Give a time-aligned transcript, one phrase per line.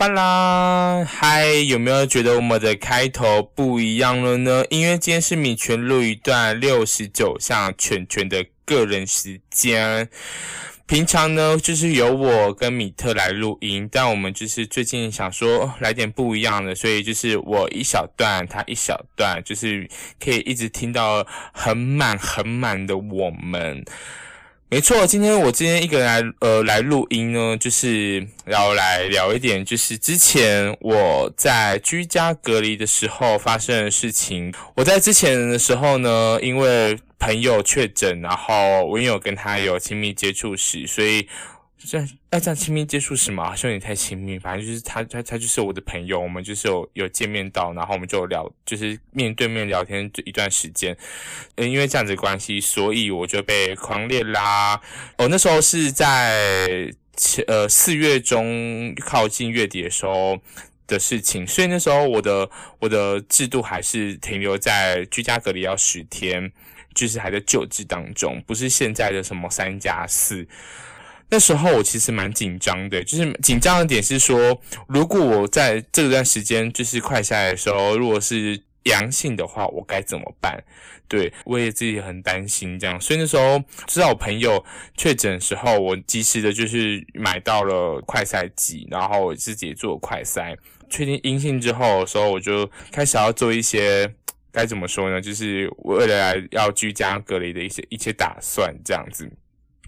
[0.00, 4.64] 巴啦，嗨，有没有觉得我们的开头不一样了呢？
[4.70, 10.08] 因为今天是米全录一段六十九项全全的个人时间。
[10.86, 19.86] 平常呢，就是由我跟米特来录音，但我们就是最近想说来点不一样的，所以就是我一小段，他一小段，就是
[20.18, 23.84] 可以一直听到很满很满的我们。
[24.72, 34.54] 没错，今天我今天一个人来，呃，来录音呢，就是要来聊一点，就是之前我在居家隔离的时候发生的事情。
[34.76, 41.26] 我在之前的时候呢，因为朋友确诊，然后我有跟他有亲密接触史，所以。
[41.82, 43.46] 这样要这样亲密接触是吗？
[43.46, 44.38] 好像有点太亲密。
[44.38, 50.96] 反正就是他他他就是我的朋友，我们就是有有见面到，然后我们就聊，就是面对面聊天一段时间。
[51.56, 54.80] 嗯，因为这样子关系，所以我就被狂烈啦。
[55.16, 56.92] 哦，那时候是在
[57.46, 60.38] 呃四月中靠近月底的时候
[60.86, 66.52] 的事情，所以那时候我的我的制度还是停留在居家隔离要十天，
[66.94, 70.46] 就是还在救治当中，不是现在的什么三加四。
[71.30, 80.62] 那时候我其实蛮紧张的，就是紧张的点是说，如果我在这段时间就是快下来的时候，如果是阳性的话，我该怎么办？
[81.06, 84.64] 对我也自己很担心这样，所以那时候知道我朋友
[84.96, 90.56] 确诊的时候，我及时的就是买到了快筛剂，然后我自己做快筛，
[90.88, 94.12] 确定阴性之后的时候，我就开始要做一些
[94.52, 95.20] 该怎么说呢？
[95.20, 99.28] 就是为了要居家隔离的一些一些打算这样子。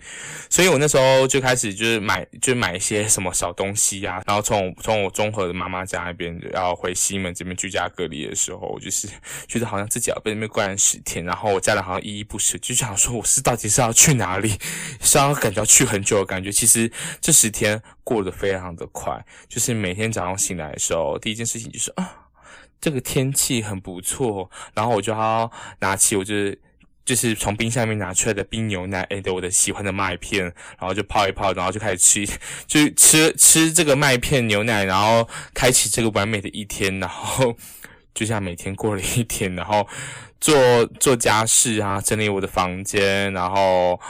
[0.50, 9.08] 所以我那时候就开始就是买，就买一些什么小东西啊，然后从从我综合的妈妈家那边要回西门这边居家隔离的时候，我就是
[9.46, 14.58] 觉得好像自己要被那边关十天，然后我家人好像依依不舍，就想说我是到底是要去哪里，
[15.00, 16.50] 是要感觉要去很久的感觉。
[16.50, 16.90] 其实
[17.20, 22.28] 这十天过得非常的快，就是每天早上醒来的时候，第一件事情就是啊，
[22.80, 25.50] 这个天气很不错，然后我就要
[25.80, 26.60] 拿起我就是。
[27.10, 32.24] 就是从冰箱里面拿出来的冰牛奶，哎，的我的喜欢的麦片，然后就泡一泡，然后就开始吃，
[32.68, 37.56] 就吃吃这个麦片牛奶，然后开启这个完美的一天，然后
[38.14, 39.84] 就像每天过了一天，然后
[40.40, 44.00] 做做家事啊，整理我的房间，然后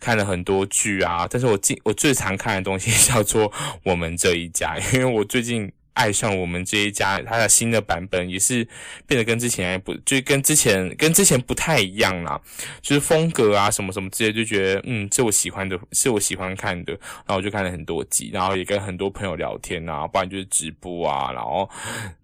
[0.00, 3.48] 看了很多剧啊，但是我最我最常看的东西 叫做
[3.84, 5.70] 《我们这一家》，因为我最近。
[6.00, 8.66] 爱上我们这一家，它的新的版本也是
[9.06, 12.40] 变得跟之前不，就跟之前跟之前不太一样啦，
[12.80, 21.68] 就是风格啊什么什么之类，就觉得嗯，是我喜欢的，是我喜欢看的，然后我就看了很多集，然后也跟很多朋友聊天啊，不然就是直播啊，然后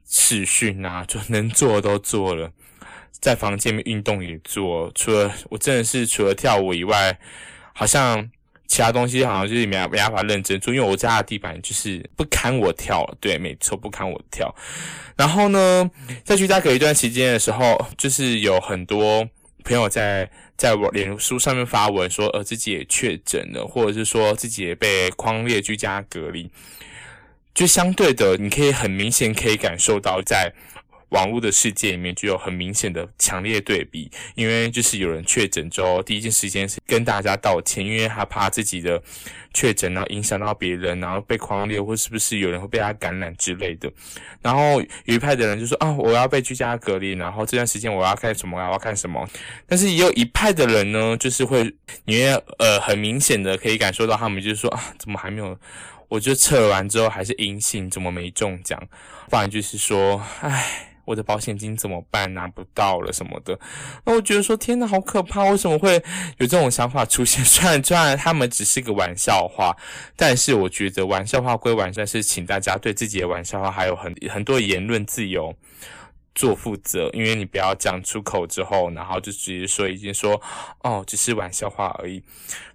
[0.08, 2.50] 视讯啊，就能做的都做了，
[3.10, 7.18] 在房间里面运动也做，除了我真的是除了跳舞以外，
[7.74, 8.30] 好像。
[8.66, 14.54] 其他东西好像就是没没办法认真做，因为我家的地板就是不堪我跳，对，没错，不堪我跳。
[15.16, 15.90] 然后呢，
[16.24, 19.28] 在居家隔一段时间的时候，就是有很多
[19.64, 26.50] 朋友在在我脸书上面发文说，呃，自己也确诊了，或者是说自己也被框列居家隔离。
[27.54, 30.52] 就相对的，你可以很明显可以感受到在。
[31.10, 39.00] 网络的世界里面就有很明显的强烈对比，因为就是有人确诊之后，第一件时间是跟大家道歉，因为他怕自己的
[39.54, 43.90] 确诊然后影响到别人，然后被狂烈或是不是有人会被他感染之类的。
[44.42, 49.28] 然后有一派的人就说啊，我要被居家隔离，然后这段时间我要看什么，我要看什么。
[49.66, 51.72] 但是也有一派的人呢，就是会
[52.04, 55.56] 因为呃很明显的可以感受到他们就是说啊，怎么还没有？
[56.08, 58.80] 我就测完之后还是阴性，怎么没中奖？
[59.30, 60.94] 不然就是说，唉。
[61.06, 62.26] 我的保险金怎么办？
[62.34, 63.58] 拿不到了什么的，
[64.04, 65.44] 那我觉得说天哪，好可怕！
[65.44, 65.94] 为什么会
[66.38, 67.42] 有这种想法出现？
[67.46, 69.74] 虽然虽然他们只是个玩笑话，
[70.16, 75.54] 但是我觉得玩笑话归玩笑，是请大家对自己的玩笑话还有很很多言论自由
[76.34, 80.40] 做负责，因为你不要讲出口之后，然后就直接说已经说
[80.82, 82.20] 哦，只是玩笑话而已。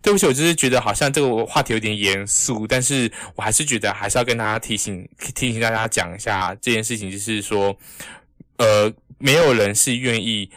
[0.02, 7.78] 对不起，我就是觉得好像这个话题有点严肃，但是我还是觉得还是要跟大家提醒提醒大家讲一下这件事情，就是说。
[8.62, 10.50] 呃，没有人是愿意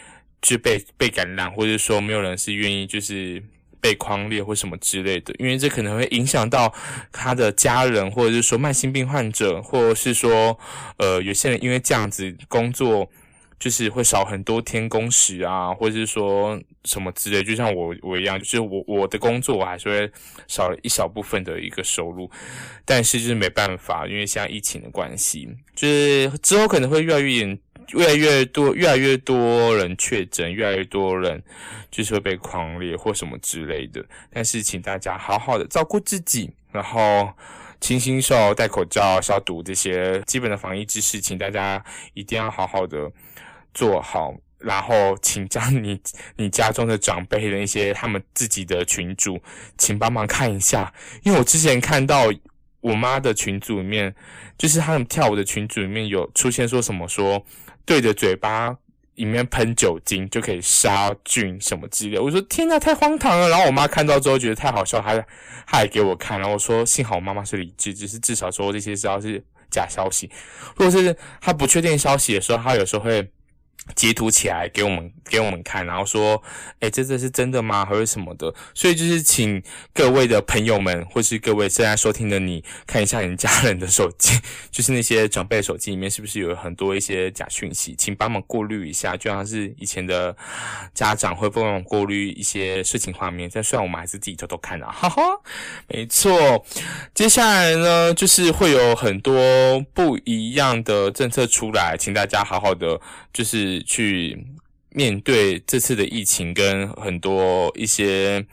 [0.43, 3.43] 去被被感染，或者说没有人是愿意就是
[3.81, 6.71] 被框列或什么之类的，因为这可能会影响到
[7.11, 10.59] 他的家人，或者是说慢性病患者，或者是说
[10.99, 13.11] 呃有些人因为这样子工作。
[13.57, 20.13] 就是会少很多天工时啊，或者是说什么之类，就像我我一样，就是我我的工作我还是会
[20.49, 22.31] 少一小部分的一个收入，
[22.85, 27.59] 但是就是没办法，因为现在疫情的关系，就是之后可能会越来越严，
[27.93, 31.43] 越来越多，越来越多人确诊，越来越多人
[31.91, 37.33] 就是会被狂烈或什么之类的，但是请大家好好的照顾自己，然后
[37.81, 41.85] 勤洗手、戴口罩、消毒这些基本的防疫知识，请大家
[42.15, 43.11] 一定要好好的
[43.73, 44.35] 做好。
[44.59, 46.01] 然后，请将你
[46.37, 49.39] 你家中的长辈的一些他们自己的群主，
[49.77, 50.91] 请帮忙看一下，
[51.23, 52.33] 因为我之前看到
[52.81, 54.15] 我妈的群组里面，
[54.57, 57.45] 就是他们跳舞的群组里面有出现说什么说
[57.85, 58.77] 对着嘴巴。
[59.15, 63.49] 里面喷酒精就可以杀菌什么之类，我说天呐，太荒唐了。
[63.49, 65.15] 然后我妈看到之后觉得太好笑，她
[65.65, 69.41] 她还给我看，然后我说幸好我妈妈是理智，只是至少说这些知道是
[69.71, 70.29] 假消息。
[70.75, 73.31] 如果是她不确定消息的时候，她有时候会。
[73.95, 76.43] 截图起来给我们给我们看，然后说，
[76.81, 77.85] 哎，这这是真的吗？
[77.85, 78.53] 还是什么的？
[78.75, 84.41] 所以就是请各位的朋友们，或是各位正在收听的你，看一下你家人的手机，
[84.71, 90.35] 就是那些长辈手机里面是不是有很多一些假讯息，请帮忙过滤一下，就像是以前的
[90.95, 93.51] 家长会帮忙过滤一些色情画面。
[93.53, 95.23] 但虽然我们还是自己偷偷看啊，哈哈，
[95.89, 96.65] 没错。
[97.15, 103.01] 接下来呢，就是会有很多不一样的政策出来，请大家好好的
[103.33, 103.74] 就是。
[103.83, 104.47] 去
[104.91, 108.47] 面对这次的疫情，跟很多一些，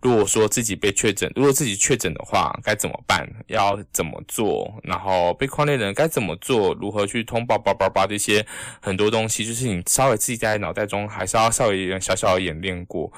[0.00, 3.28] 如果说自己被确诊，如果自己确诊的话，该怎么办？
[3.46, 4.80] 要怎么做？
[4.82, 6.74] 然后被框列的人该怎么做？
[6.80, 7.58] 如何去通报？
[7.58, 8.44] 叭叭叭这些
[8.80, 13.12] 很多东西，就是你稍微自己在脑袋中还是要稍微小小演练过。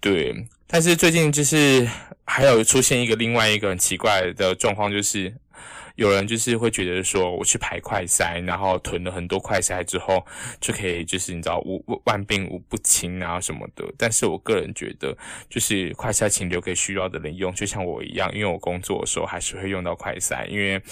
[0.00, 1.88] 对，但是最近就是
[2.24, 5.34] 还有出现一个另外一个很奇怪的状况，就是。
[5.96, 10.26] 有人就是会觉得说，我去排快筛，然后囤了很多快筛之后，
[10.60, 13.84] 就可以就是你知道无万病无不侵啊什么的。
[13.96, 15.16] 但是我个人觉得，
[15.48, 20.82] 就是快筛请留给需要的人用，就像我一样，因为我工作的时候还是会用到快筛，因为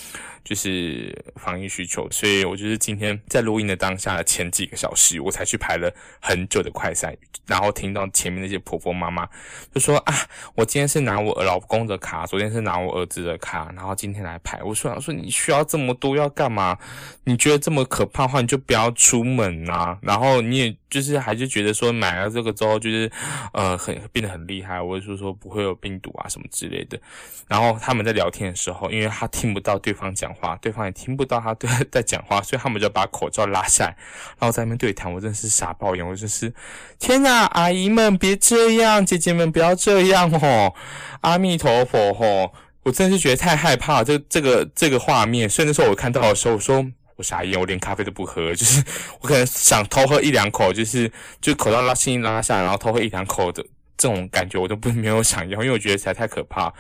[0.44, 2.08] 就是防疫需求。
[2.12, 7.12] 所以我就是今天在录音的当下的前几个小时，我才去排了很久的快筛，
[7.46, 9.28] 然后听到前面那些婆婆妈妈
[9.75, 10.14] 就说啊，
[10.54, 14.62] 我今天是拿我老公的卡，昨天是拿我儿子的卡，然后今天来排。
[14.62, 14.91] 我说。
[15.00, 16.76] 说你需要这么多要干嘛？
[17.24, 19.96] 你觉得这么可怕的话，你就不要出门啊。
[20.02, 23.10] 然后你也就是还是觉得说买了这个之后，就是
[23.52, 27.00] 呃很变得很厉害，或者说说不会有病毒啊什么之类的。
[27.46, 33.96] 然后他们在聊天的时候，因为他听不到对方讲话，对方也听不到他对 在讲话，所以他们就把口罩拉下来，
[34.38, 35.12] 然后在那边对谈。
[35.12, 36.52] 我真是傻爆眼，我真是
[36.98, 37.44] 天哪！
[37.52, 40.72] 阿姨们别这样，姐姐们不要这样哦！
[41.20, 42.52] 阿弥陀佛吼！
[42.82, 45.49] 我真的是觉得太害怕，这这个这个画面。
[45.49, 46.84] 所以那时候我看到的时候，我说
[47.17, 48.82] 我傻眼，我连咖啡都不喝，就是
[49.20, 53.64] 我可能想偷喝一两口，就是就口罩拉轻轻拉下，然后偷喝一两口的
[53.96, 56.73] 这种感觉，我都不没有想要，因为我觉得实在太可怕。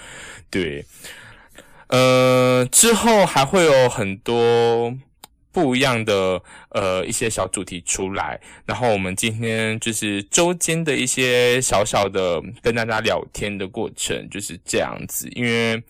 [0.50, 0.84] 对，
[1.88, 4.94] 呃，之后还会有很多。
[5.52, 15.82] 不一样的呃一些小主题出来，然后我们今天就是周间的一些小小的跟大家聊天的过程就是这样子，因为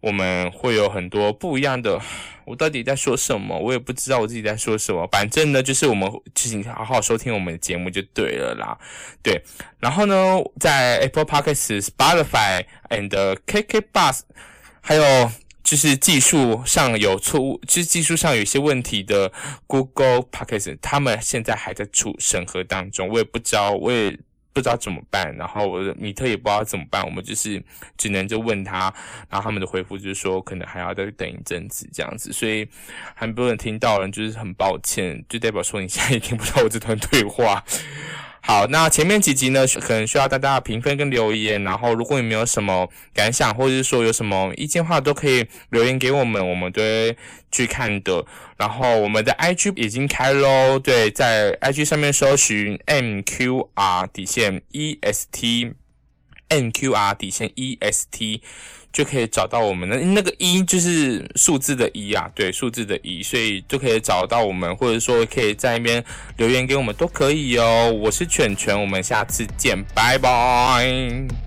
[0.00, 2.00] 我们会有很多不一样的，
[2.46, 8.78] 我到底在说什么，我也不知道我自己在说什么，反正呢就是我们请好好收听我们的节目就对了啦，
[9.22, 9.42] 对，
[9.78, 14.20] 然后呢在 Apple Podcasts、Spotify and KK Bus
[14.80, 15.30] 还有。
[15.74, 19.32] 就是技术上有错误，就是技术上有一些问题的
[19.66, 24.16] Google Podcast，他们现在还在处审核当中，我也不知道，我也
[24.52, 25.34] 不知道怎么办。
[25.36, 27.60] 然后我的米特也不知道怎么办，我们就是
[27.98, 28.82] 只能就问他，
[29.28, 32.68] 然后他们的回复就是说可能还要再等一阵子这样子，所以
[33.16, 37.64] 很多人听到了就是很抱歉，就代表说你现在也听不到我这段对话。
[38.46, 41.64] 好，那前面几集呢，可能需要大家评分跟留言。
[41.64, 47.16] 然后，如果你没有什么感想，或者是说有什么意见的话，都可以留言给我们，我们都会
[47.50, 48.26] 去看的。
[48.58, 55.74] 然后，我们的 IG 已经开喽，对，在 IG 上面搜寻 MQR 底线 EST，MQR
[57.16, 58.42] 底线 EST。
[58.94, 66.02] 就可以找到我们的那个一，就是数字的一啊，对，数字的一，所以就可以找到我们，或者说可以在那边
[66.36, 67.92] 留言给我们都可以哦。
[67.92, 71.43] 我是犬犬，我们下次见，拜拜。